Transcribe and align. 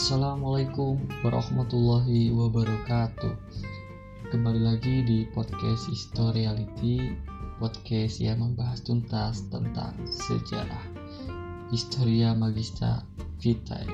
Assalamualaikum 0.00 0.96
warahmatullahi 1.20 2.32
wabarakatuh. 2.32 3.36
Kembali 4.32 4.64
lagi 4.64 5.04
di 5.04 5.28
podcast 5.28 5.92
Historiality 5.92 7.20
Podcast 7.60 8.16
yang 8.16 8.40
membahas 8.40 8.80
tuntas 8.80 9.44
tentang 9.52 9.92
sejarah 10.08 10.88
Historia 11.68 12.32
Magista 12.32 13.04
Vitae. 13.44 13.84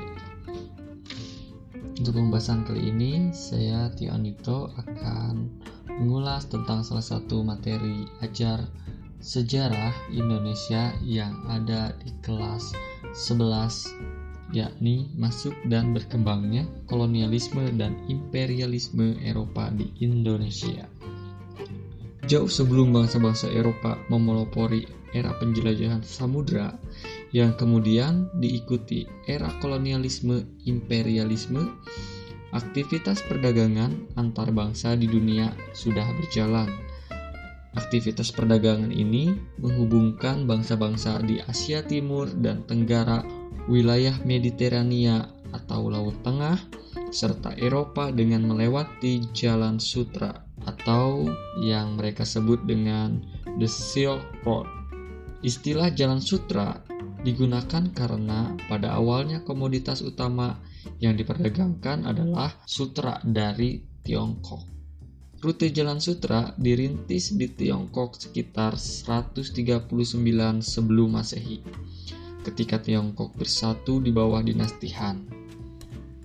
Untuk 1.98 2.14
pembahasan 2.14 2.62
kali 2.62 2.86
ini 2.86 3.34
Saya 3.34 3.90
Tio 3.90 4.14
Anito 4.14 4.70
akan 4.78 5.58
mengulas 5.90 6.46
tentang 6.46 6.86
salah 6.86 7.02
satu 7.02 7.42
materi 7.42 8.06
ajar 8.22 8.62
sejarah 9.18 9.90
Indonesia 10.14 10.94
yang 11.02 11.34
ada 11.50 11.98
di 11.98 12.14
kelas 12.22 12.78
11 13.10 14.05
yakni 14.54 15.10
masuk 15.18 15.54
dan 15.66 15.90
berkembangnya 15.90 16.66
kolonialisme 16.86 17.66
dan 17.74 17.98
imperialisme 18.06 19.18
Eropa 19.22 19.70
di 19.74 19.90
Indonesia. 20.02 20.86
Jauh 22.26 22.50
sebelum 22.50 22.90
bangsa-bangsa 22.90 23.46
Eropa 23.54 23.98
memelopori 24.10 24.82
era 25.14 25.30
penjelajahan 25.38 26.02
samudra 26.02 26.74
yang 27.30 27.54
kemudian 27.54 28.26
diikuti 28.38 29.06
era 29.30 29.46
kolonialisme 29.62 30.42
imperialisme, 30.66 31.62
aktivitas 32.50 33.22
perdagangan 33.30 34.10
antar 34.18 34.50
bangsa 34.50 34.98
di 34.98 35.06
dunia 35.06 35.54
sudah 35.70 36.06
berjalan. 36.18 36.70
Aktivitas 37.76 38.32
perdagangan 38.32 38.88
ini 38.88 39.36
menghubungkan 39.60 40.48
bangsa-bangsa 40.48 41.20
di 41.22 41.44
Asia 41.44 41.84
Timur 41.84 42.24
dan 42.32 42.64
Tenggara 42.64 43.20
wilayah 43.66 44.14
Mediterania 44.22 45.26
atau 45.50 45.90
Laut 45.90 46.14
Tengah, 46.22 46.58
serta 47.10 47.54
Eropa 47.58 48.10
dengan 48.14 48.46
melewati 48.46 49.26
Jalan 49.34 49.78
Sutra 49.82 50.30
atau 50.66 51.26
yang 51.62 51.98
mereka 51.98 52.26
sebut 52.26 52.62
dengan 52.66 53.22
The 53.58 53.68
Silk 53.68 54.22
Road. 54.46 54.66
Istilah 55.42 55.94
Jalan 55.94 56.22
Sutra 56.22 56.74
digunakan 57.22 57.90
karena 57.90 58.54
pada 58.70 58.94
awalnya 58.94 59.42
komoditas 59.42 60.02
utama 60.02 60.62
yang 61.02 61.18
diperdagangkan 61.18 62.06
adalah 62.06 62.54
sutra 62.64 63.18
dari 63.26 63.82
Tiongkok. 64.06 64.62
Rute 65.42 65.68
Jalan 65.68 66.00
Sutra 66.00 66.54
dirintis 66.56 67.34
di 67.36 67.50
Tiongkok 67.50 68.16
sekitar 68.16 68.78
139 68.78 69.90
sebelum 70.62 71.08
Masehi 71.18 71.60
ketika 72.46 72.78
Tiongkok 72.78 73.34
bersatu 73.34 73.98
di 73.98 74.14
bawah 74.14 74.38
dinasti 74.38 74.94
Han. 74.94 75.26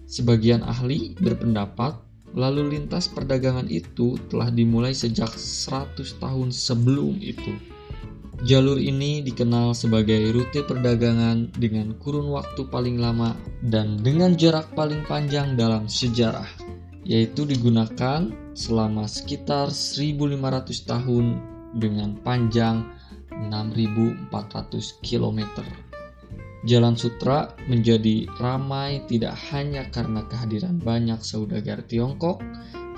Sebagian 0.05 0.61
ahli 0.61 1.17
berpendapat 1.17 1.97
lalu 2.37 2.77
lintas 2.77 3.11
perdagangan 3.11 3.67
itu 3.67 4.15
telah 4.31 4.51
dimulai 4.51 4.95
sejak 4.95 5.31
100 5.33 5.97
tahun 6.21 6.53
sebelum 6.53 7.19
itu. 7.19 7.51
Jalur 8.41 8.81
ini 8.81 9.21
dikenal 9.21 9.77
sebagai 9.77 10.33
rute 10.33 10.65
perdagangan 10.65 11.53
dengan 11.53 11.93
kurun 12.01 12.33
waktu 12.33 12.65
paling 12.73 12.97
lama 12.97 13.37
dan 13.61 14.01
dengan 14.01 14.33
jarak 14.33 14.73
paling 14.73 15.05
panjang 15.05 15.53
dalam 15.53 15.85
sejarah, 15.85 16.49
yaitu 17.05 17.45
digunakan 17.45 18.33
selama 18.57 19.05
sekitar 19.05 19.69
1500 19.69 20.89
tahun 20.89 21.37
dengan 21.77 22.17
panjang 22.25 22.81
6400 23.29 25.05
km. 25.05 25.39
Jalan 26.61 26.93
Sutra 26.93 27.57
menjadi 27.65 28.29
ramai 28.37 29.01
tidak 29.09 29.33
hanya 29.49 29.89
karena 29.89 30.21
kehadiran 30.29 30.77
banyak 30.77 31.17
saudagar 31.25 31.81
Tiongkok, 31.89 32.37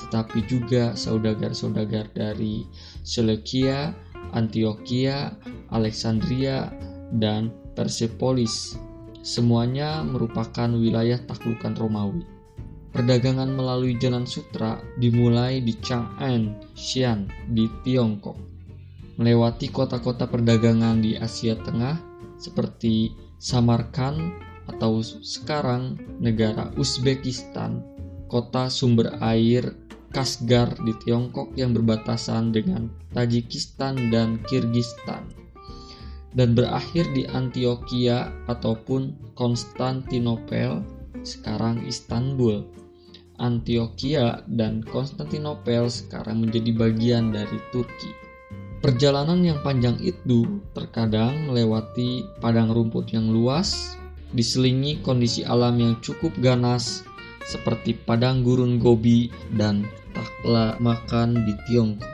tetapi 0.04 0.44
juga 0.44 0.92
saudagar-saudagar 1.00 2.12
dari 2.12 2.68
Seleukia, 3.08 3.96
Antioquia, 4.36 5.32
Alexandria, 5.72 6.76
dan 7.16 7.56
Persepolis. 7.72 8.76
Semuanya 9.24 10.04
merupakan 10.04 10.68
wilayah 10.68 11.24
taklukan 11.24 11.72
Romawi. 11.80 12.28
Perdagangan 12.92 13.48
melalui 13.48 13.96
Jalan 13.96 14.28
Sutra 14.28 14.76
dimulai 15.00 15.64
di 15.64 15.72
Chang'an, 15.80 16.60
Xi'an, 16.76 17.32
di 17.56 17.72
Tiongkok. 17.88 18.36
Melewati 19.16 19.72
kota-kota 19.72 20.28
perdagangan 20.28 21.00
di 21.00 21.16
Asia 21.16 21.56
Tengah 21.56 22.12
seperti 22.38 23.16
Samarkand 23.40 24.36
atau 24.68 25.04
sekarang 25.04 26.00
negara 26.20 26.72
Uzbekistan, 26.80 27.84
kota 28.32 28.72
sumber 28.72 29.16
air 29.22 29.76
Kasgar 30.14 30.78
di 30.86 30.94
Tiongkok 31.02 31.58
yang 31.58 31.74
berbatasan 31.74 32.54
dengan 32.54 32.94
Tajikistan 33.18 34.14
dan 34.14 34.38
Kirgistan 34.46 35.44
dan 36.34 36.58
berakhir 36.58 37.06
di 37.14 37.30
Antioquia 37.30 38.34
ataupun 38.50 39.14
Konstantinopel, 39.38 40.82
sekarang 41.22 41.86
Istanbul. 41.86 42.66
Antioquia 43.42 44.46
dan 44.46 44.86
Konstantinopel 44.86 45.90
sekarang 45.90 46.46
menjadi 46.46 46.70
bagian 46.74 47.34
dari 47.34 47.58
Turki. 47.74 48.23
Perjalanan 48.84 49.40
yang 49.48 49.64
panjang 49.64 49.96
itu 50.04 50.60
terkadang 50.76 51.48
melewati 51.48 52.28
padang 52.44 52.68
rumput 52.76 53.16
yang 53.16 53.32
luas, 53.32 53.96
diselingi 54.36 55.00
kondisi 55.00 55.40
alam 55.48 55.80
yang 55.80 55.96
cukup 56.04 56.36
ganas 56.44 57.08
seperti 57.48 57.96
padang 57.96 58.44
gurun 58.44 58.84
Gobi 58.84 59.32
dan 59.56 59.88
takla 60.12 60.76
makan 60.84 61.48
di 61.48 61.56
Tiongkok. 61.64 62.12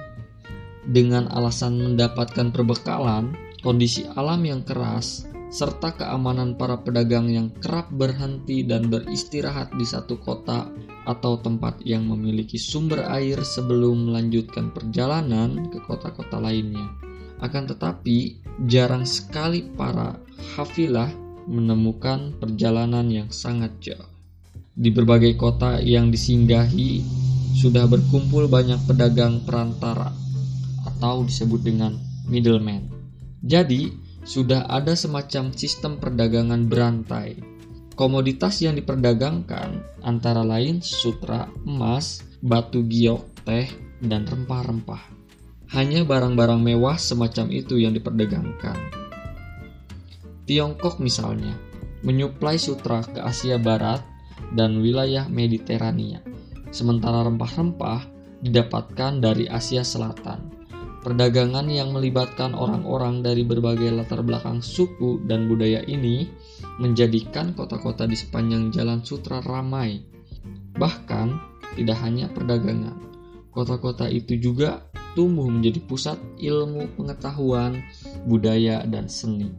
Dengan 0.86 1.26
alasan 1.34 1.82
mendapatkan 1.82 2.54
perbekalan, 2.54 3.34
kondisi 3.66 4.06
alam 4.14 4.46
yang 4.46 4.62
keras, 4.62 5.26
serta 5.50 5.98
keamanan 5.98 6.54
para 6.54 6.78
pedagang 6.78 7.26
yang 7.30 7.50
kerap 7.58 7.90
berhenti 7.90 8.62
dan 8.62 8.86
beristirahat 8.86 9.74
di 9.74 9.86
satu 9.86 10.22
kota 10.22 10.70
atau 11.10 11.42
tempat 11.42 11.82
yang 11.82 12.06
memiliki 12.06 12.62
sumber 12.62 13.02
air 13.10 13.42
sebelum 13.42 14.14
melanjutkan 14.14 14.70
perjalanan 14.70 15.74
ke 15.74 15.82
kota-kota 15.82 16.38
lainnya. 16.38 16.86
Akan 17.42 17.66
tetapi, 17.66 18.46
jarang 18.70 19.10
sekali 19.10 19.66
para 19.66 20.22
hafilah 20.54 21.10
menemukan 21.50 22.38
perjalanan 22.38 23.10
yang 23.10 23.34
sangat 23.34 23.74
jauh. 23.82 24.12
Di 24.78 24.94
berbagai 24.94 25.34
kota 25.34 25.82
yang 25.82 26.14
disinggahi, 26.14 27.02
sudah 27.58 27.90
berkumpul 27.90 28.46
banyak 28.46 28.80
pedagang 28.86 29.42
perantara 29.44 30.14
atau 30.86 31.26
disebut 31.26 31.66
dengan 31.66 31.98
middleman. 32.30 32.86
Jadi, 33.42 34.09
sudah 34.24 34.68
ada 34.68 34.96
semacam 34.96 35.52
sistem 35.54 36.00
perdagangan 36.00 36.68
berantai 36.68 37.60
Komoditas 38.00 38.64
yang 38.64 38.80
diperdagangkan 38.80 40.00
antara 40.08 40.40
lain 40.40 40.80
sutra, 40.80 41.52
emas, 41.68 42.24
batu 42.40 42.80
giok, 42.88 43.44
teh, 43.44 43.68
dan 44.00 44.24
rempah-rempah. 44.24 45.04
Hanya 45.76 46.08
barang-barang 46.08 46.64
mewah 46.64 46.96
semacam 46.96 47.52
itu 47.52 47.76
yang 47.76 47.92
diperdagangkan. 47.92 48.80
Tiongkok 50.48 51.04
misalnya, 51.04 51.52
menyuplai 52.00 52.56
sutra 52.56 53.04
ke 53.04 53.20
Asia 53.20 53.60
Barat 53.60 54.00
dan 54.56 54.80
wilayah 54.80 55.28
Mediterania, 55.28 56.24
sementara 56.72 57.28
rempah-rempah 57.28 58.08
didapatkan 58.40 59.20
dari 59.20 59.52
Asia 59.52 59.84
Selatan. 59.84 60.59
Perdagangan 61.00 61.72
yang 61.72 61.96
melibatkan 61.96 62.52
orang-orang 62.52 63.24
dari 63.24 63.48
berbagai 63.48 63.88
latar 63.96 64.20
belakang 64.20 64.60
suku 64.60 65.24
dan 65.24 65.48
budaya 65.48 65.80
ini 65.88 66.28
menjadikan 66.76 67.56
kota-kota 67.56 68.04
di 68.04 68.20
sepanjang 68.20 68.68
Jalan 68.68 69.00
Sutra 69.08 69.40
ramai. 69.40 70.04
Bahkan, 70.76 71.28
tidak 71.80 71.98
hanya 72.04 72.28
perdagangan, 72.28 73.00
kota-kota 73.56 74.12
itu 74.12 74.36
juga 74.36 74.92
tumbuh 75.16 75.48
menjadi 75.48 75.80
pusat 75.88 76.20
ilmu 76.36 76.92
pengetahuan, 77.00 77.80
budaya, 78.28 78.84
dan 78.84 79.08
seni. 79.08 79.56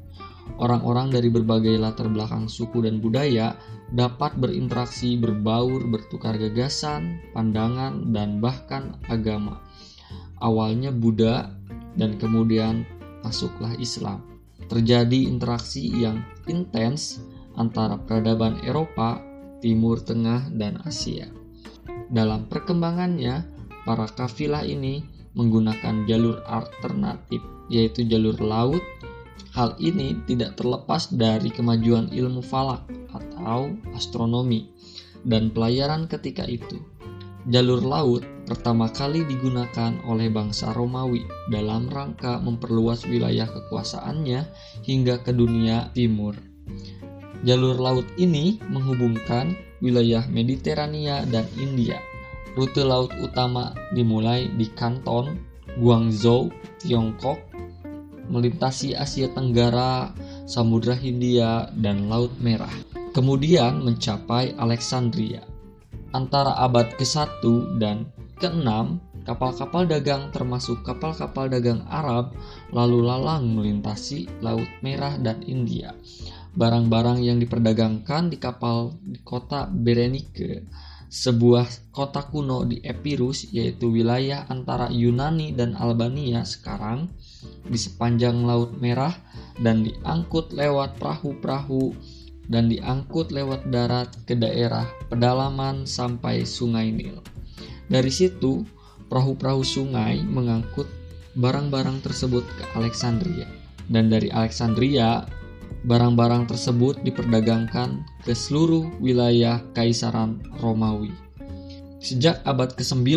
Orang-orang 0.60 1.08
dari 1.08 1.32
berbagai 1.32 1.78
latar 1.80 2.12
belakang 2.12 2.50
suku 2.52 2.84
dan 2.84 3.00
budaya 3.00 3.56
dapat 3.96 4.36
berinteraksi, 4.36 5.16
berbaur, 5.16 5.88
bertukar 5.88 6.36
gagasan, 6.36 7.22
pandangan, 7.32 8.12
dan 8.12 8.44
bahkan 8.44 8.98
agama. 9.08 9.62
Awalnya 10.40 10.90
Buddha 10.92 11.52
dan 11.94 12.16
kemudian 12.16 12.88
masuklah 13.20 13.76
Islam 13.76 14.24
terjadi 14.70 15.26
interaksi 15.26 15.90
yang 15.90 16.22
intens 16.46 17.20
antara 17.58 17.98
peradaban 17.98 18.62
Eropa, 18.62 19.18
Timur 19.58 19.98
Tengah, 19.98 20.48
dan 20.54 20.78
Asia. 20.86 21.26
Dalam 22.06 22.46
perkembangannya, 22.46 23.44
para 23.82 24.06
kafilah 24.06 24.62
ini 24.62 25.02
menggunakan 25.34 26.06
jalur 26.06 26.42
alternatif, 26.46 27.42
yaitu 27.66 28.06
jalur 28.06 28.38
laut. 28.38 28.82
Hal 29.50 29.74
ini 29.82 30.14
tidak 30.30 30.54
terlepas 30.54 31.10
dari 31.10 31.50
kemajuan 31.50 32.14
ilmu 32.14 32.38
falak 32.38 32.86
atau 33.10 33.74
astronomi 33.98 34.70
dan 35.26 35.50
pelayaran 35.50 36.06
ketika 36.06 36.46
itu. 36.46 36.78
Jalur 37.50 37.82
laut 37.82 38.22
pertama 38.50 38.90
kali 38.90 39.22
digunakan 39.30 39.94
oleh 40.10 40.26
bangsa 40.26 40.74
Romawi 40.74 41.22
dalam 41.54 41.86
rangka 41.86 42.42
memperluas 42.42 43.06
wilayah 43.06 43.46
kekuasaannya 43.46 44.42
hingga 44.82 45.22
ke 45.22 45.30
dunia 45.30 45.94
timur. 45.94 46.34
Jalur 47.46 47.78
laut 47.78 48.10
ini 48.18 48.58
menghubungkan 48.66 49.54
wilayah 49.78 50.26
Mediterania 50.26 51.22
dan 51.30 51.46
India. 51.62 52.02
Rute 52.58 52.82
laut 52.82 53.14
utama 53.22 53.70
dimulai 53.94 54.50
di 54.58 54.66
Kanton, 54.74 55.38
Guangzhou, 55.78 56.50
Tiongkok, 56.82 57.38
melintasi 58.26 58.98
Asia 58.98 59.30
Tenggara, 59.30 60.10
Samudra 60.50 60.98
Hindia, 60.98 61.70
dan 61.78 62.10
Laut 62.10 62.34
Merah. 62.42 62.74
Kemudian 63.14 63.86
mencapai 63.86 64.58
Alexandria. 64.58 65.46
Antara 66.10 66.58
abad 66.58 66.90
ke-1 66.98 67.78
dan 67.78 68.10
ke-6, 68.40 68.98
kapal-kapal 69.28 69.84
dagang 69.84 70.32
termasuk 70.32 70.80
kapal-kapal 70.80 71.52
dagang 71.52 71.84
Arab 71.92 72.32
lalu 72.72 73.04
lalang 73.04 73.52
melintasi 73.52 74.26
Laut 74.40 74.68
Merah 74.80 75.20
dan 75.20 75.44
India 75.44 75.92
barang-barang 76.54 77.22
yang 77.22 77.38
diperdagangkan 77.38 78.34
di 78.34 78.36
kapal 78.42 78.98
di 78.98 79.22
kota 79.22 79.70
Berenike, 79.70 80.66
sebuah 81.10 81.90
kota 81.94 82.26
kuno 82.26 82.66
di 82.66 82.82
Epirus 82.82 83.50
yaitu 83.54 83.90
wilayah 83.90 84.46
antara 84.50 84.90
Yunani 84.90 85.54
dan 85.54 85.78
Albania 85.78 86.42
sekarang 86.42 87.10
di 87.66 87.78
sepanjang 87.78 88.42
Laut 88.46 88.78
Merah 88.78 89.14
dan 89.58 89.86
diangkut 89.86 90.54
lewat 90.54 90.98
perahu-perahu 90.98 91.94
dan 92.50 92.66
diangkut 92.66 93.30
lewat 93.30 93.70
darat 93.70 94.10
ke 94.26 94.34
daerah 94.34 94.86
pedalaman 95.06 95.86
sampai 95.86 96.42
Sungai 96.42 96.90
Nil. 96.90 97.22
Dari 97.90 98.08
situ, 98.14 98.62
perahu-perahu 99.10 99.66
sungai 99.66 100.22
mengangkut 100.22 100.86
barang-barang 101.34 102.06
tersebut 102.06 102.46
ke 102.46 102.64
Alexandria. 102.78 103.50
Dan 103.90 104.06
dari 104.06 104.30
Alexandria, 104.30 105.26
barang-barang 105.82 106.46
tersebut 106.46 107.02
diperdagangkan 107.02 108.06
ke 108.22 108.30
seluruh 108.30 108.86
wilayah 109.02 109.58
Kaisaran 109.74 110.38
Romawi. 110.62 111.10
Sejak 111.98 112.40
abad 112.46 112.78
ke-9, 112.78 113.10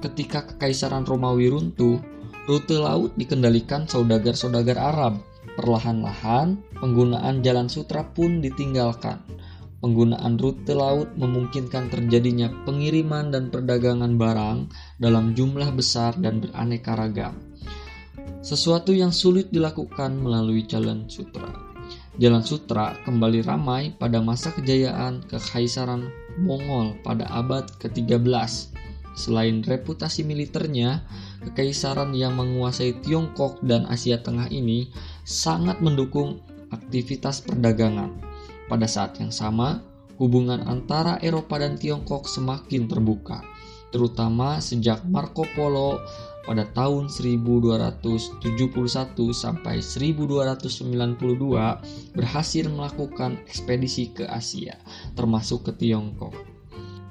ketika 0.00 0.46
Kekaisaran 0.46 1.02
Romawi 1.04 1.50
runtuh, 1.50 1.98
rute 2.46 2.78
laut 2.78 3.12
dikendalikan 3.18 3.90
saudagar-saudagar 3.90 4.78
Arab. 4.78 5.18
Perlahan-lahan, 5.58 6.58
penggunaan 6.78 7.42
jalan 7.42 7.66
sutra 7.66 8.06
pun 8.06 8.38
ditinggalkan. 8.38 9.18
Penggunaan 9.84 10.40
rute 10.40 10.72
laut 10.72 11.12
memungkinkan 11.12 11.92
terjadinya 11.92 12.48
pengiriman 12.64 13.28
dan 13.28 13.52
perdagangan 13.52 14.16
barang 14.16 14.72
dalam 14.96 15.36
jumlah 15.36 15.68
besar 15.76 16.16
dan 16.16 16.40
beraneka 16.40 16.96
ragam. 16.96 17.36
Sesuatu 18.40 18.96
yang 18.96 19.12
sulit 19.12 19.52
dilakukan 19.52 20.16
melalui 20.16 20.64
jalan 20.64 21.04
sutra. 21.04 21.52
Jalan 22.16 22.40
Sutra 22.40 22.96
kembali 23.04 23.44
ramai 23.44 23.92
pada 23.92 24.24
masa 24.24 24.56
kejayaan 24.56 25.20
Kekaisaran 25.28 26.08
Mongol 26.40 26.96
pada 27.04 27.28
abad 27.28 27.68
ke-13. 27.76 28.32
Selain 29.12 29.60
reputasi 29.60 30.24
militernya, 30.24 31.04
kekaisaran 31.44 32.16
yang 32.16 32.40
menguasai 32.40 33.04
Tiongkok 33.04 33.60
dan 33.60 33.84
Asia 33.84 34.16
Tengah 34.16 34.48
ini 34.48 34.88
sangat 35.28 35.84
mendukung 35.84 36.40
aktivitas 36.72 37.44
perdagangan. 37.44 38.33
Pada 38.64 38.88
saat 38.88 39.20
yang 39.20 39.28
sama, 39.28 39.84
hubungan 40.16 40.64
antara 40.64 41.20
Eropa 41.20 41.60
dan 41.60 41.76
Tiongkok 41.76 42.30
semakin 42.30 42.88
terbuka, 42.88 43.44
terutama 43.92 44.56
sejak 44.62 45.04
Marco 45.04 45.44
Polo 45.52 46.00
pada 46.44 46.68
tahun 46.76 47.08
1271 47.08 48.44
sampai 49.32 49.80
1292 49.80 52.12
berhasil 52.12 52.64
melakukan 52.68 53.40
ekspedisi 53.48 54.12
ke 54.12 54.28
Asia, 54.28 54.76
termasuk 55.16 55.64
ke 55.68 55.72
Tiongkok. 55.76 56.34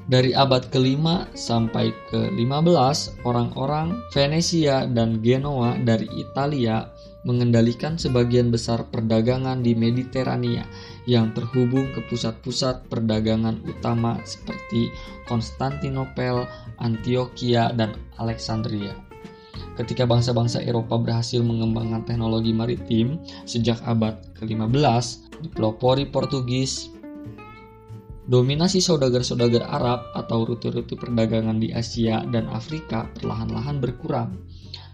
Dari 0.03 0.35
abad 0.35 0.67
ke-5 0.67 1.31
sampai 1.31 1.95
ke-15, 2.11 3.23
orang-orang 3.23 4.03
Venesia 4.11 4.83
dan 4.83 5.23
Genoa 5.23 5.79
dari 5.79 6.11
Italia 6.19 6.83
mengendalikan 7.23 7.95
sebagian 7.95 8.51
besar 8.51 8.87
perdagangan 8.91 9.63
di 9.63 9.75
Mediterania 9.75 10.67
yang 11.07 11.31
terhubung 11.31 11.87
ke 11.95 12.03
pusat-pusat 12.11 12.87
perdagangan 12.91 13.63
utama 13.67 14.19
seperti 14.27 14.91
Konstantinopel, 15.27 16.43
Antioquia, 16.79 17.71
dan 17.75 17.95
Alexandria 18.19 18.95
ketika 19.73 20.05
bangsa-bangsa 20.05 20.61
Eropa 20.61 21.01
berhasil 21.01 21.41
mengembangkan 21.41 22.05
teknologi 22.05 22.53
maritim 22.53 23.17
sejak 23.49 23.81
abad 23.85 24.21
ke-15 24.37 25.05
di 25.41 25.47
pelopori 25.49 26.05
Portugis, 26.07 26.93
dominasi 28.29 28.79
saudagar-saudagar 28.79 29.65
Arab 29.65 29.99
atau 30.13 30.45
rute-rute 30.45 30.95
perdagangan 30.95 31.57
di 31.57 31.73
Asia 31.73 32.21
dan 32.29 32.47
Afrika 32.53 33.09
perlahan-lahan 33.17 33.81
berkurang. 33.81 34.37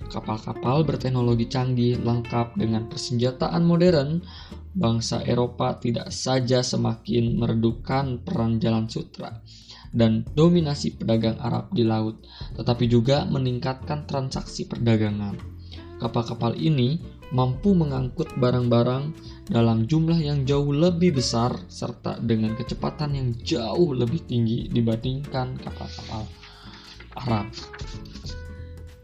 Kapal-kapal 0.09 0.81
berteknologi 0.89 1.45
canggih 1.45 2.01
lengkap 2.01 2.57
dengan 2.57 2.89
persenjataan 2.89 3.61
modern, 3.61 4.25
bangsa 4.73 5.21
Eropa 5.21 5.77
tidak 5.77 6.09
saja 6.09 6.65
semakin 6.65 7.37
meredupkan 7.37 8.17
peran 8.25 8.57
jalan 8.57 8.89
sutra, 8.89 9.37
dan 9.93 10.25
dominasi 10.33 10.97
pedagang 10.97 11.37
Arab 11.37 11.69
di 11.77 11.85
laut, 11.85 12.25
tetapi 12.57 12.89
juga 12.89 13.21
meningkatkan 13.29 14.09
transaksi 14.09 14.65
perdagangan. 14.65 15.37
Kapal-kapal 16.01 16.57
ini 16.57 16.97
mampu 17.29 17.77
mengangkut 17.77 18.33
barang-barang 18.41 19.13
dalam 19.45 19.85
jumlah 19.85 20.17
yang 20.17 20.41
jauh 20.41 20.73
lebih 20.73 21.21
besar 21.21 21.53
serta 21.69 22.17
dengan 22.17 22.57
kecepatan 22.57 23.13
yang 23.13 23.29
jauh 23.45 23.93
lebih 23.93 24.25
tinggi 24.25 24.71
dibandingkan 24.73 25.59
kapal-kapal 25.61 26.25
Arab. 27.19 27.45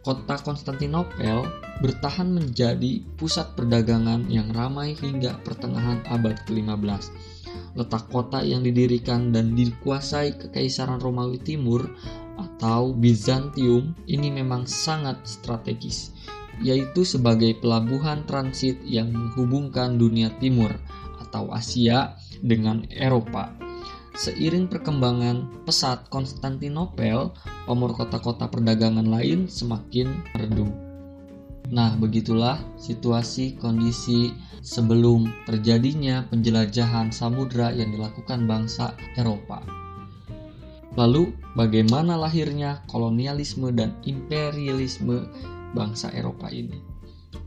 Kota 0.05 0.37
Konstantinopel 0.37 1.49
bertahan 1.81 2.29
menjadi 2.29 3.01
pusat 3.17 3.57
perdagangan 3.57 4.29
yang 4.29 4.53
ramai 4.53 4.93
hingga 4.93 5.41
pertengahan 5.41 6.05
abad 6.05 6.37
ke-15 6.45 7.09
letak 7.75 8.07
kota 8.07 8.39
yang 8.41 8.63
didirikan 8.63 9.35
dan 9.35 9.53
dikuasai 9.53 10.39
Kekaisaran 10.39 11.03
Romawi 11.03 11.39
Timur 11.43 11.83
atau 12.39 12.95
Bizantium 12.95 13.95
ini 14.07 14.31
memang 14.31 14.63
sangat 14.67 15.23
strategis, 15.27 16.15
yaitu 16.63 17.03
sebagai 17.03 17.55
pelabuhan 17.59 18.23
transit 18.27 18.79
yang 18.87 19.11
menghubungkan 19.11 19.99
dunia 19.99 20.31
timur 20.39 20.71
atau 21.19 21.51
Asia 21.51 22.15
dengan 22.39 22.87
Eropa. 22.91 23.64
Seiring 24.15 24.71
perkembangan 24.71 25.67
pesat 25.67 26.07
Konstantinopel, 26.07 27.35
pamor 27.67 27.91
kota-kota 27.91 28.47
perdagangan 28.47 29.03
lain 29.03 29.51
semakin 29.51 30.23
redup. 30.39 30.71
Nah, 31.67 31.99
begitulah 31.99 32.55
situasi 32.79 33.59
kondisi 33.59 34.31
sebelum 34.63 35.27
terjadinya 35.43 36.23
penjelajahan 36.31 37.11
samudra 37.11 37.75
yang 37.75 37.91
dilakukan 37.91 38.47
bangsa 38.47 38.95
Eropa. 39.19 39.59
Lalu, 40.95 41.35
bagaimana 41.59 42.15
lahirnya 42.15 42.87
kolonialisme 42.87 43.67
dan 43.75 43.99
imperialisme 44.07 45.27
bangsa 45.75 46.07
Eropa 46.15 46.47
ini? 46.47 46.79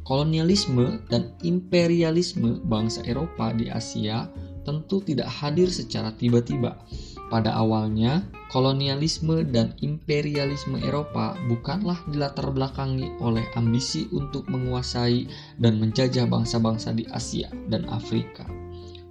Kolonialisme 0.05 1.01
dan 1.09 1.33
imperialisme 1.41 2.61
bangsa 2.69 3.01
Eropa 3.09 3.57
di 3.57 3.73
Asia 3.73 4.29
tentu 4.69 5.01
tidak 5.01 5.33
hadir 5.33 5.73
secara 5.73 6.13
tiba-tiba. 6.13 6.77
Pada 7.33 7.57
awalnya, 7.57 8.25
kolonialisme 8.53 9.49
dan 9.49 9.73
imperialisme 9.81 10.77
Eropa 10.81 11.37
bukanlah 11.49 11.97
dilatar 12.09 12.53
belakangi 12.53 13.17
oleh 13.25 13.45
ambisi 13.57 14.09
untuk 14.13 14.45
menguasai 14.49 15.29
dan 15.57 15.81
menjajah 15.81 16.29
bangsa-bangsa 16.29 16.93
di 16.93 17.09
Asia 17.09 17.49
dan 17.73 17.89
Afrika. 17.89 18.49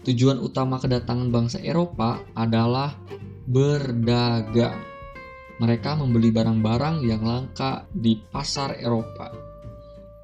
Tujuan 0.05 0.41
utama 0.41 0.77
kedatangan 0.77 1.29
bangsa 1.29 1.57
Eropa 1.61 2.21
adalah 2.33 2.93
berdagang. 3.45 4.81
Mereka 5.57 5.97
membeli 5.97 6.29
barang-barang 6.29 7.01
yang 7.05 7.25
langka 7.25 7.89
di 7.89 8.17
pasar 8.17 8.77
Eropa, 8.77 9.33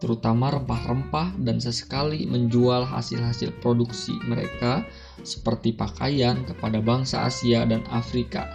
terutama 0.04 0.52
rempah-rempah 0.52 1.40
dan 1.40 1.64
sesekali 1.64 2.28
menjual 2.28 2.84
hasil-hasil 2.84 3.56
produksi 3.64 4.20
mereka 4.28 4.84
seperti 5.24 5.72
pakaian 5.72 6.44
kepada 6.44 6.84
bangsa 6.84 7.24
Asia 7.24 7.64
dan 7.64 7.88
Afrika 7.88 8.52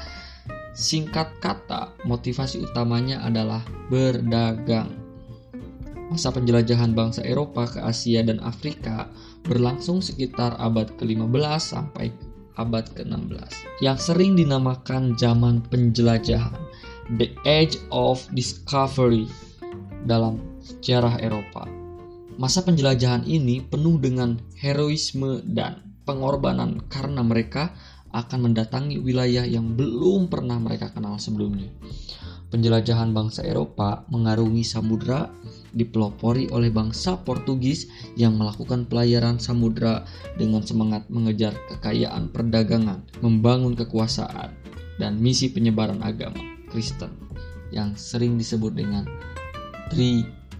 Singkat 0.79 1.43
kata, 1.43 1.91
motivasi 2.07 2.63
utamanya 2.63 3.27
adalah 3.27 3.67
berdagang. 3.91 4.95
Masa 6.07 6.31
penjelajahan 6.31 6.95
bangsa 6.95 7.27
Eropa 7.27 7.67
ke 7.67 7.83
Asia 7.83 8.23
dan 8.23 8.39
Afrika 8.47 9.11
berlangsung 9.43 9.99
sekitar 9.99 10.55
abad 10.63 10.87
ke-15 10.95 11.35
sampai 11.59 12.15
abad 12.55 12.87
ke-16 12.95 13.83
yang 13.83 13.99
sering 13.99 14.39
dinamakan 14.39 15.19
zaman 15.19 15.67
penjelajahan, 15.67 16.55
the 17.19 17.27
age 17.43 17.83
of 17.91 18.23
discovery 18.31 19.27
dalam 20.07 20.39
sejarah 20.69 21.17
Eropa. 21.25 21.65
Masa 22.37 22.63
penjelajahan 22.63 23.25
ini 23.25 23.65
penuh 23.65 23.97
dengan 23.97 24.37
heroisme 24.61 25.41
dan 25.43 25.89
pengorbanan 26.05 26.85
karena 26.87 27.25
mereka 27.25 27.73
akan 28.13 28.53
mendatangi 28.53 29.01
wilayah 29.01 29.45
yang 29.45 29.77
belum 29.77 30.29
pernah 30.29 30.57
mereka 30.61 30.93
kenal 30.93 31.17
sebelumnya. 31.17 31.69
Penjelajahan 32.49 33.13
bangsa 33.13 33.45
Eropa 33.45 34.09
mengarungi 34.09 34.65
samudra 34.65 35.29
dipelopori 35.77 36.49
oleh 36.49 36.73
bangsa 36.73 37.21
Portugis 37.21 37.85
yang 38.17 38.41
melakukan 38.41 38.89
pelayaran 38.89 39.37
samudra 39.37 40.09
dengan 40.41 40.65
semangat 40.65 41.05
mengejar 41.13 41.53
kekayaan 41.69 42.33
perdagangan, 42.33 43.05
membangun 43.21 43.77
kekuasaan, 43.77 44.57
dan 44.97 45.21
misi 45.21 45.53
penyebaran 45.53 46.01
agama 46.01 46.41
Kristen 46.73 47.13
yang 47.69 47.93
sering 48.01 48.41
disebut 48.41 48.73
dengan 48.73 49.05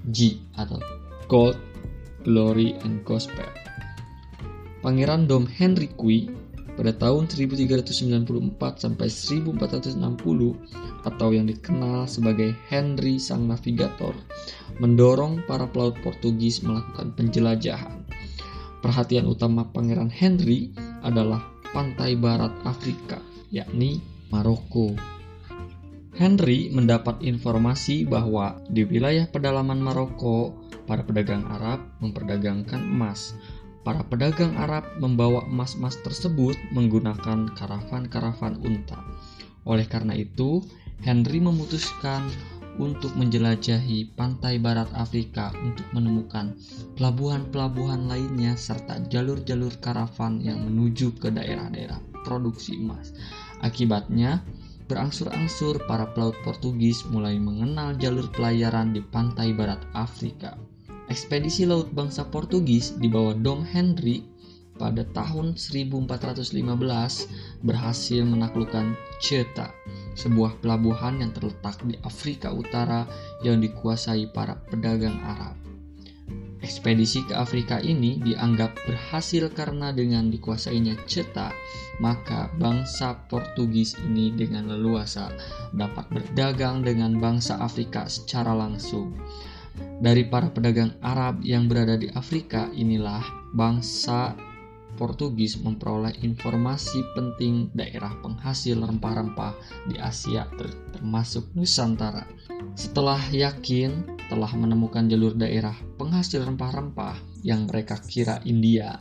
3G 0.09 0.41
atau 0.57 0.81
God, 1.29 1.61
Glory, 2.25 2.73
and 2.81 3.05
Gospel. 3.05 3.45
Pangeran 4.81 5.29
Dom 5.29 5.45
Henry 5.45 5.93
Kui 5.93 6.33
pada 6.81 6.97
tahun 6.97 7.29
1394 7.29 8.89
sampai 8.89 9.09
1460 9.13 10.01
atau 11.05 11.29
yang 11.29 11.45
dikenal 11.45 12.09
sebagai 12.09 12.57
Henry 12.73 13.21
Sang 13.21 13.45
Navigator 13.45 14.17
mendorong 14.81 15.45
para 15.45 15.69
pelaut 15.69 15.99
Portugis 16.01 16.65
melakukan 16.65 17.13
penjelajahan. 17.13 18.01
Perhatian 18.81 19.29
utama 19.29 19.69
Pangeran 19.69 20.09
Henry 20.09 20.73
adalah 21.05 21.45
pantai 21.77 22.17
barat 22.17 22.55
Afrika, 22.65 23.21
yakni 23.53 24.01
Maroko. 24.33 25.18
Henry 26.19 26.67
mendapat 26.75 27.23
informasi 27.23 28.03
bahwa 28.03 28.59
di 28.67 28.83
wilayah 28.83 29.31
pedalaman 29.31 29.79
Maroko, 29.79 30.59
para 30.83 31.07
pedagang 31.07 31.47
Arab 31.47 31.79
memperdagangkan 32.03 32.83
emas 32.83 33.39
Para 33.89 34.05
pedagang 34.05 34.53
Arab 34.61 34.85
membawa 35.01 35.49
emas-emas 35.49 35.97
tersebut 36.05 36.61
menggunakan 36.77 37.49
karavan-karavan 37.57 38.61
unta. 38.61 39.01
Oleh 39.65 39.89
karena 39.89 40.13
itu, 40.13 40.61
Henry 41.01 41.41
memutuskan 41.41 42.29
untuk 42.77 43.17
menjelajahi 43.17 44.13
pantai 44.13 44.61
barat 44.61 44.93
Afrika 44.93 45.57
untuk 45.65 45.89
menemukan 45.97 46.53
pelabuhan-pelabuhan 47.01 48.13
lainnya 48.13 48.61
serta 48.61 49.09
jalur-jalur 49.09 49.81
karavan 49.81 50.45
yang 50.45 50.61
menuju 50.69 51.17
ke 51.17 51.33
daerah-daerah 51.33 51.99
produksi 52.29 52.77
emas. 52.77 53.17
Akibatnya, 53.65 54.45
berangsur-angsur 54.89 55.85
para 55.85 56.09
pelaut 56.17 56.35
Portugis 56.43 57.05
mulai 57.13 57.37
mengenal 57.37 57.93
jalur 58.01 58.33
pelayaran 58.33 58.97
di 58.97 59.05
pantai 59.05 59.53
barat 59.53 59.79
Afrika. 59.93 60.57
Ekspedisi 61.13 61.69
laut 61.69 61.93
bangsa 61.93 62.25
Portugis 62.29 62.97
di 62.97 63.09
bawah 63.09 63.37
Dom 63.37 63.65
Henry 63.65 64.25
pada 64.81 65.05
tahun 65.13 65.59
1415 65.59 67.67
berhasil 67.67 68.23
menaklukkan 68.23 68.95
Ceuta, 69.19 69.75
sebuah 70.15 70.63
pelabuhan 70.63 71.21
yang 71.21 71.35
terletak 71.35 71.83
di 71.85 71.99
Afrika 72.07 72.55
Utara 72.55 73.05
yang 73.43 73.59
dikuasai 73.59 74.31
para 74.31 74.55
pedagang 74.71 75.19
Arab. 75.27 75.68
Ekspedisi 76.69 77.25
ke 77.25 77.33
Afrika 77.33 77.81
ini 77.81 78.21
dianggap 78.21 78.85
berhasil 78.85 79.49
karena 79.57 79.89
dengan 79.89 80.29
dikuasainya 80.29 81.01
Ceuta, 81.09 81.49
maka 81.97 82.53
bangsa 82.61 83.25
Portugis 83.25 83.97
ini 84.05 84.37
dengan 84.37 84.69
leluasa 84.69 85.33
dapat 85.73 86.13
berdagang 86.13 86.85
dengan 86.85 87.17
bangsa 87.17 87.57
Afrika 87.57 88.05
secara 88.05 88.53
langsung. 88.53 89.17
Dari 89.81 90.29
para 90.29 90.53
pedagang 90.53 90.93
Arab 91.01 91.41
yang 91.41 91.73
berada 91.73 91.97
di 91.97 92.13
Afrika, 92.13 92.69
inilah 92.77 93.25
bangsa 93.57 94.37
Portugis 95.01 95.57
memperoleh 95.57 96.21
informasi 96.21 97.01
penting 97.17 97.73
daerah 97.73 98.13
penghasil 98.21 98.77
rempah-rempah 98.77 99.57
di 99.89 99.97
Asia 99.97 100.45
termasuk 100.93 101.49
Nusantara. 101.57 102.29
Setelah 102.77 103.25
yakin 103.33 104.18
telah 104.29 104.53
menemukan 104.55 105.09
jalur 105.09 105.33
daerah 105.35 105.75
penghasil 105.97 106.45
rempah-rempah 106.45 107.17
yang 107.43 107.65
mereka 107.67 107.97
kira 108.05 108.41
India, 108.45 109.01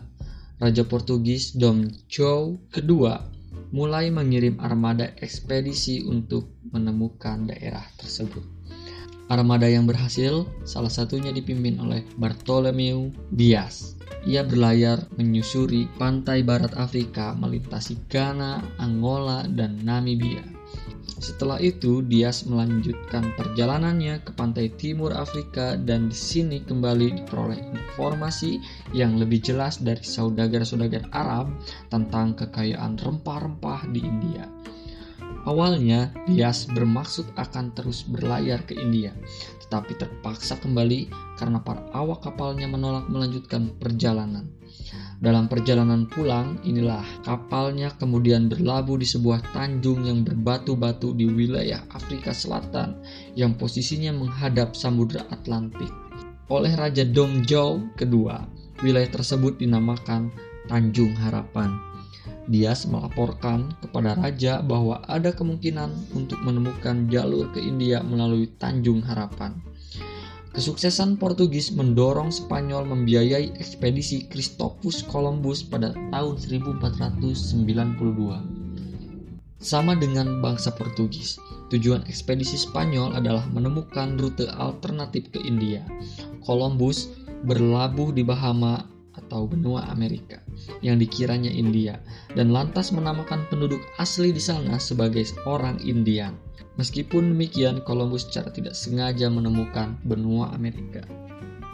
Raja 0.57 0.81
Portugis 0.89 1.53
Dom 1.53 1.85
João 2.09 2.57
kedua 2.73 3.29
mulai 3.69 4.09
mengirim 4.09 4.57
armada 4.57 5.13
ekspedisi 5.21 6.01
untuk 6.01 6.49
menemukan 6.73 7.45
daerah 7.45 7.85
tersebut. 7.99 8.41
Armada 9.27 9.67
yang 9.67 9.83
berhasil 9.83 10.47
salah 10.63 10.89
satunya 10.89 11.35
dipimpin 11.35 11.77
oleh 11.83 12.01
Bartolomeu 12.15 13.11
Dias. 13.29 13.99
Ia 14.23 14.41
berlayar 14.41 15.03
menyusuri 15.19 15.85
pantai 15.99 16.41
barat 16.47 16.73
Afrika 16.79 17.35
melintasi 17.35 18.07
Ghana, 18.07 18.79
Angola, 18.79 19.43
dan 19.45 19.83
Namibia. 19.83 20.56
Setelah 21.17 21.57
itu, 21.57 22.05
Dias 22.05 22.45
melanjutkan 22.45 23.33
perjalanannya 23.33 24.21
ke 24.21 24.31
pantai 24.37 24.69
timur 24.77 25.09
Afrika 25.17 25.73
dan 25.73 26.13
di 26.13 26.17
sini 26.17 26.61
kembali 26.61 27.21
diperoleh 27.21 27.57
informasi 27.73 28.61
yang 28.93 29.17
lebih 29.17 29.41
jelas 29.41 29.81
dari 29.81 30.05
saudagar-saudagar 30.05 31.09
Arab 31.09 31.49
tentang 31.89 32.37
kekayaan 32.37 33.01
rempah-rempah 33.01 33.89
di 33.89 34.05
India. 34.05 34.56
Awalnya, 35.47 36.11
Dias 36.27 36.67
bermaksud 36.67 37.31
akan 37.39 37.71
terus 37.71 38.03
berlayar 38.03 38.67
ke 38.67 38.75
India, 38.75 39.15
tetapi 39.63 39.95
terpaksa 39.95 40.59
kembali 40.59 41.07
karena 41.39 41.63
para 41.63 41.87
awak 41.95 42.27
kapalnya 42.27 42.67
menolak 42.67 43.07
melanjutkan 43.07 43.71
perjalanan. 43.79 44.51
Dalam 45.23 45.47
perjalanan 45.47 46.03
pulang, 46.11 46.59
inilah 46.67 47.01
kapalnya 47.23 47.95
kemudian 47.95 48.51
berlabuh 48.51 48.99
di 48.99 49.07
sebuah 49.07 49.55
tanjung 49.55 50.03
yang 50.03 50.27
berbatu-batu 50.27 51.15
di 51.15 51.31
wilayah 51.31 51.79
Afrika 51.95 52.35
Selatan 52.35 52.99
yang 53.39 53.55
posisinya 53.55 54.11
menghadap 54.11 54.75
Samudra 54.75 55.23
Atlantik. 55.31 55.89
Oleh 56.51 56.75
Raja 56.75 57.07
Dom 57.07 57.47
Joe 57.47 57.87
kedua, 57.95 58.43
wilayah 58.83 59.09
tersebut 59.15 59.63
dinamakan 59.63 60.27
Tanjung 60.67 61.15
Harapan. 61.15 61.86
Dias 62.47 62.87
melaporkan 62.87 63.75
kepada 63.83 64.15
raja 64.15 64.63
bahwa 64.63 65.03
ada 65.11 65.35
kemungkinan 65.35 66.15
untuk 66.15 66.39
menemukan 66.41 67.11
jalur 67.11 67.51
ke 67.51 67.59
India 67.59 67.99
melalui 67.99 68.47
Tanjung 68.55 69.03
Harapan. 69.03 69.59
Kesuksesan 70.57 71.21
Portugis 71.21 71.69
mendorong 71.69 72.33
Spanyol 72.33 72.89
membiayai 72.89 73.53
ekspedisi 73.61 74.25
Christopus 74.25 75.05
Columbus 75.05 75.61
pada 75.61 75.93
tahun 76.09 76.33
1492. 76.41 77.61
Sama 79.61 79.93
dengan 79.93 80.41
bangsa 80.41 80.73
Portugis, 80.73 81.37
tujuan 81.69 82.01
ekspedisi 82.09 82.57
Spanyol 82.57 83.13
adalah 83.13 83.45
menemukan 83.53 84.17
rute 84.17 84.49
alternatif 84.49 85.29
ke 85.29 85.45
India. 85.45 85.85
Columbus 86.41 87.05
berlabuh 87.45 88.09
di 88.09 88.25
Bahama 88.25 88.96
atau 89.17 89.49
benua 89.49 89.89
Amerika 89.89 90.39
yang 90.85 91.01
dikiranya 91.01 91.49
India 91.49 91.97
dan 92.37 92.53
lantas 92.53 92.93
menamakan 92.93 93.49
penduduk 93.49 93.81
asli 93.97 94.29
di 94.29 94.41
sana 94.41 94.77
sebagai 94.77 95.25
orang 95.49 95.81
Indian. 95.81 96.37
Meskipun 96.77 97.33
demikian, 97.33 97.81
Columbus 97.81 98.29
secara 98.29 98.53
tidak 98.53 98.77
sengaja 98.77 99.33
menemukan 99.33 99.97
benua 100.05 100.53
Amerika. 100.53 101.01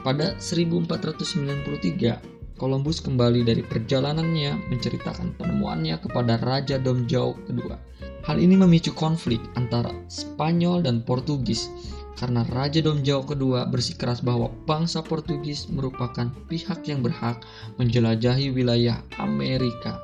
Pada 0.04 0.40
1493, 0.40 2.34
Columbus 2.56 3.04
kembali 3.04 3.44
dari 3.44 3.60
perjalanannya 3.68 4.72
menceritakan 4.72 5.36
penemuannya 5.36 6.00
kepada 6.00 6.40
Raja 6.40 6.80
Dom 6.80 7.04
João 7.04 7.36
II. 7.52 7.76
Hal 8.24 8.40
ini 8.40 8.56
memicu 8.56 8.96
konflik 8.96 9.44
antara 9.60 9.92
Spanyol 10.08 10.88
dan 10.88 11.04
Portugis 11.04 11.68
karena 12.18 12.46
Raja 12.46 12.80
Dom 12.80 13.02
João 13.02 13.26
kedua 13.26 13.66
bersikeras 13.66 14.22
bahwa 14.22 14.54
bangsa 14.70 15.02
Portugis 15.02 15.66
merupakan 15.70 16.30
pihak 16.48 16.86
yang 16.86 17.02
berhak 17.02 17.42
menjelajahi 17.82 18.54
wilayah 18.54 19.02
Amerika. 19.18 19.98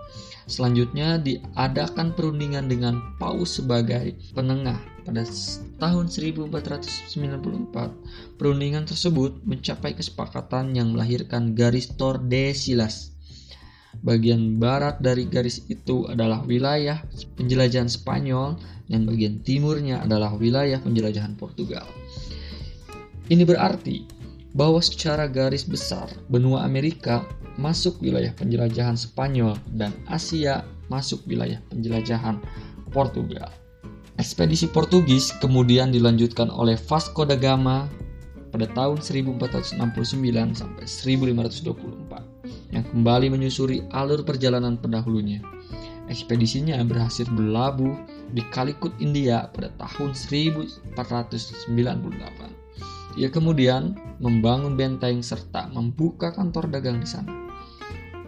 Selanjutnya 0.49 1.21
diadakan 1.21 2.17
perundingan 2.17 2.65
dengan 2.65 3.13
Paus 3.21 3.61
sebagai 3.61 4.17
penengah 4.33 4.81
pada 5.05 5.21
tahun 5.77 6.09
1494. 6.09 8.41
Perundingan 8.41 8.89
tersebut 8.89 9.45
mencapai 9.45 9.93
kesepakatan 9.93 10.73
yang 10.73 10.97
melahirkan 10.97 11.53
garis 11.53 11.93
Tordesillas 11.93 13.18
Bagian 13.99 14.61
barat 14.61 15.01
dari 15.01 15.25
garis 15.27 15.65
itu 15.67 16.07
adalah 16.07 16.45
wilayah 16.45 17.01
penjelajahan 17.35 17.89
Spanyol 17.89 18.55
dan 18.87 19.03
bagian 19.09 19.41
timurnya 19.43 20.05
adalah 20.05 20.37
wilayah 20.37 20.79
penjelajahan 20.79 21.35
Portugal. 21.35 21.83
Ini 23.29 23.43
berarti 23.45 24.05
bahwa 24.53 24.81
secara 24.81 25.29
garis 25.29 25.61
besar 25.65 26.09
benua 26.31 26.65
Amerika 26.65 27.21
masuk 27.59 28.01
wilayah 28.01 28.33
penjelajahan 28.33 28.97
Spanyol 28.97 29.59
dan 29.75 29.93
Asia 30.09 30.65
masuk 30.89 31.21
wilayah 31.29 31.61
penjelajahan 31.69 32.41
Portugal. 32.89 33.51
Ekspedisi 34.17 34.67
Portugis 34.67 35.31
kemudian 35.39 35.93
dilanjutkan 35.93 36.49
oleh 36.51 36.75
Vasco 36.75 37.23
da 37.23 37.37
Gama 37.39 37.87
pada 38.49 38.65
tahun 38.73 38.99
1469 38.99 39.77
sampai 40.57 40.83
1524 40.83 42.08
yang 42.69 42.85
kembali 42.85 43.33
menyusuri 43.33 43.85
alur 43.93 44.21
perjalanan 44.21 44.77
pendahulunya. 44.77 45.41
Ekspedisinya 46.09 46.81
berhasil 46.85 47.29
berlabuh 47.29 47.93
di 48.33 48.41
Kalikut, 48.49 48.93
India 48.97 49.45
pada 49.53 49.69
tahun 49.77 50.17
1498. 50.17 50.97
Ia 53.17 53.29
kemudian 53.29 53.97
membangun 54.21 54.77
benteng 54.77 55.21
serta 55.21 55.69
membuka 55.69 56.33
kantor 56.33 56.69
dagang 56.73 57.01
di 57.01 57.09
sana. 57.09 57.33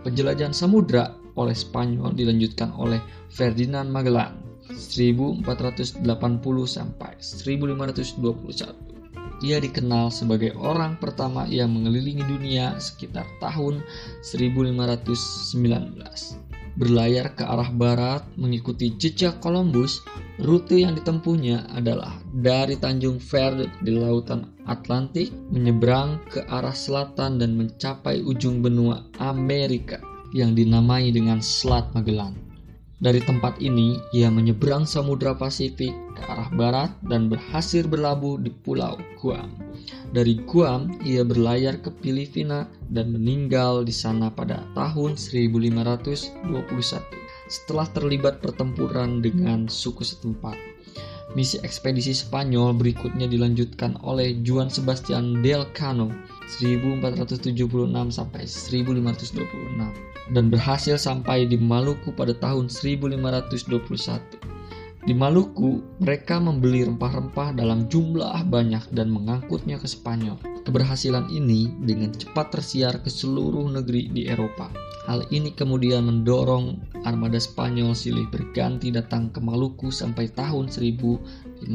Penjelajahan 0.02 0.54
samudra 0.54 1.14
oleh 1.38 1.54
Spanyol 1.54 2.14
dilanjutkan 2.18 2.74
oleh 2.78 3.02
Ferdinand 3.30 3.88
Magellan 3.90 4.42
1480 4.70 6.02
sampai 6.66 7.14
1521. 7.22 8.91
Ia 9.42 9.58
dikenal 9.58 10.14
sebagai 10.14 10.54
orang 10.54 11.02
pertama 11.02 11.50
yang 11.50 11.74
mengelilingi 11.74 12.22
dunia 12.30 12.78
sekitar 12.78 13.26
tahun 13.42 13.82
1519. 14.22 15.58
Berlayar 16.72 17.36
ke 17.36 17.44
arah 17.44 17.68
barat 17.74 18.24
mengikuti 18.40 18.96
jejak 18.96 19.44
Columbus, 19.44 20.00
rute 20.40 20.80
yang 20.80 20.96
ditempuhnya 20.96 21.68
adalah 21.74 22.16
dari 22.32 22.80
Tanjung 22.80 23.20
Verde 23.20 23.68
di 23.84 23.92
lautan 23.92 24.48
Atlantik 24.70 25.34
menyeberang 25.52 26.22
ke 26.32 26.48
arah 26.48 26.72
selatan 26.72 27.42
dan 27.42 27.58
mencapai 27.58 28.24
ujung 28.24 28.64
benua 28.64 29.04
Amerika 29.20 30.00
yang 30.32 30.56
dinamai 30.56 31.12
dengan 31.12 31.44
Selat 31.44 31.92
Magellan. 31.92 32.51
Dari 33.02 33.18
tempat 33.18 33.58
ini, 33.58 33.98
ia 34.14 34.30
menyeberang 34.30 34.86
Samudra 34.86 35.34
Pasifik 35.34 35.90
ke 36.14 36.22
arah 36.22 36.54
barat 36.54 36.94
dan 37.10 37.34
berhasil 37.34 37.90
berlabuh 37.90 38.38
di 38.38 38.54
Pulau 38.54 38.94
Guam. 39.18 39.50
Dari 40.14 40.38
Guam, 40.46 41.02
ia 41.02 41.26
berlayar 41.26 41.82
ke 41.82 41.90
Filipina 41.98 42.70
dan 42.94 43.10
meninggal 43.10 43.82
di 43.82 43.90
sana 43.90 44.30
pada 44.30 44.62
tahun 44.78 45.18
1521 45.18 46.46
setelah 47.50 47.90
terlibat 47.90 48.38
pertempuran 48.38 49.26
dengan 49.26 49.66
suku 49.66 50.06
setempat. 50.06 50.54
Misi 51.34 51.58
ekspedisi 51.66 52.14
Spanyol 52.14 52.78
berikutnya 52.78 53.26
dilanjutkan 53.26 53.98
oleh 54.06 54.38
Juan 54.46 54.70
Sebastian 54.70 55.42
del 55.42 55.66
Cano 55.74 56.14
1476 56.62 57.66
sampai 58.14 58.46
1526 58.46 60.11
dan 60.30 60.54
berhasil 60.54 61.02
sampai 61.02 61.50
di 61.50 61.58
Maluku 61.58 62.14
pada 62.14 62.38
tahun 62.38 62.70
1521. 62.70 64.52
Di 65.02 65.18
Maluku, 65.18 65.82
mereka 65.98 66.38
membeli 66.38 66.86
rempah-rempah 66.86 67.58
dalam 67.58 67.90
jumlah 67.90 68.46
banyak 68.46 68.94
dan 68.94 69.10
mengangkutnya 69.10 69.82
ke 69.82 69.90
Spanyol. 69.90 70.38
Keberhasilan 70.62 71.26
ini 71.34 71.74
dengan 71.82 72.14
cepat 72.14 72.54
tersiar 72.54 73.02
ke 73.02 73.10
seluruh 73.10 73.66
negeri 73.66 74.14
di 74.14 74.30
Eropa. 74.30 74.70
Hal 75.10 75.26
ini 75.34 75.58
kemudian 75.58 76.06
mendorong 76.06 76.78
armada 77.02 77.42
Spanyol 77.42 77.98
silih 77.98 78.30
berganti 78.30 78.94
datang 78.94 79.34
ke 79.34 79.42
Maluku 79.42 79.90
sampai 79.90 80.30
tahun 80.30 80.70
1534. 80.70 81.66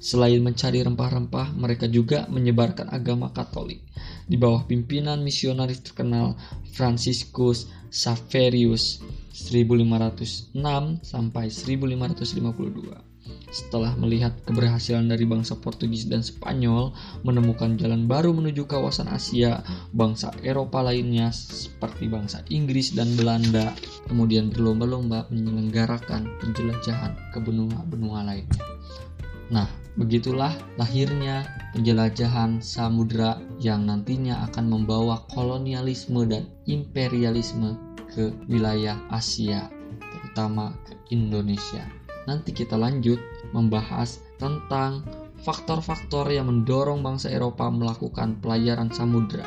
Selain 0.00 0.40
mencari 0.40 0.80
rempah-rempah, 0.80 1.52
mereka 1.60 1.84
juga 1.92 2.24
menyebarkan 2.32 2.88
agama 2.88 3.28
Katolik 3.36 3.84
di 4.24 4.36
bawah 4.40 4.64
pimpinan 4.64 5.20
misionaris 5.20 5.84
terkenal 5.84 6.36
Franciscus 6.72 7.68
Saverius 7.94 8.98
1506 9.34 10.54
sampai 11.02 11.46
1552. 11.50 13.14
Setelah 13.54 13.94
melihat 13.96 14.34
keberhasilan 14.44 15.06
dari 15.06 15.24
bangsa 15.24 15.54
Portugis 15.56 16.10
dan 16.10 16.26
Spanyol 16.26 16.90
menemukan 17.22 17.78
jalan 17.78 18.10
baru 18.10 18.34
menuju 18.34 18.66
kawasan 18.66 19.06
Asia, 19.06 19.62
bangsa 19.94 20.34
Eropa 20.42 20.82
lainnya 20.82 21.30
seperti 21.30 22.10
bangsa 22.10 22.42
Inggris 22.50 22.92
dan 22.92 23.14
Belanda 23.14 23.70
kemudian 24.10 24.50
berlomba-lomba 24.50 25.30
menyelenggarakan 25.30 26.26
penjelajahan 26.42 27.14
ke 27.30 27.38
benua-benua 27.38 28.26
lainnya. 28.26 28.64
Nah, 29.52 29.68
begitulah 30.00 30.56
lahirnya 30.80 31.44
penjelajahan 31.76 32.64
samudra 32.64 33.36
yang 33.60 33.84
nantinya 33.84 34.48
akan 34.48 34.72
membawa 34.72 35.26
kolonialisme 35.28 36.24
dan 36.24 36.48
imperialisme 36.64 37.76
ke 38.14 38.32
wilayah 38.48 38.96
Asia, 39.10 39.68
terutama 40.00 40.72
ke 40.88 40.96
Indonesia. 41.12 41.84
Nanti 42.24 42.56
kita 42.56 42.80
lanjut 42.80 43.20
membahas 43.52 44.22
tentang 44.40 45.04
faktor-faktor 45.44 46.32
yang 46.32 46.48
mendorong 46.48 47.04
bangsa 47.04 47.28
Eropa 47.28 47.68
melakukan 47.68 48.40
pelayaran 48.40 48.88
samudra. 48.88 49.44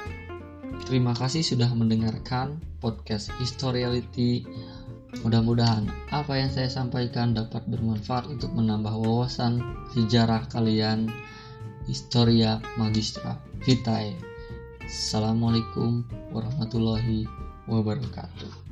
Terima 0.86 1.18
kasih 1.18 1.42
sudah 1.42 1.74
mendengarkan 1.74 2.62
podcast 2.78 3.34
Historiality. 3.42 4.46
Mudah-mudahan 5.26 5.90
apa 6.14 6.38
yang 6.38 6.52
saya 6.54 6.70
sampaikan 6.70 7.34
dapat 7.34 7.66
bermanfaat 7.66 8.30
untuk 8.30 8.54
menambah 8.54 8.94
wawasan 8.94 9.62
sejarah 9.96 10.46
kalian. 10.52 11.10
Historia 11.88 12.60
Magistra 12.76 13.40
Vitae. 13.64 14.12
Assalamualaikum 14.84 16.04
warahmatullahi 16.36 17.24
wabarakatuh. 17.64 18.67